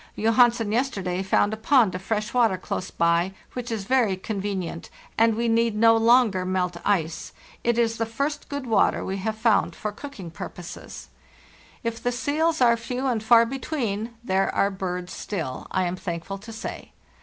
[0.15, 5.35] Johansen yesterday found a pond of fresh water close by, which is very convenient, and
[5.35, 9.75] we need no longer melt ice; it is the first good water we have found
[9.75, 11.09] for cooking purposes.
[11.83, 14.71] If BY SLEDGE AND KAYAK 303 the seals are few and far between, there are
[14.71, 16.93] birds still, I am thankful to say.